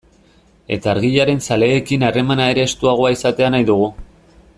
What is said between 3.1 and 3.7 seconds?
izatea nahi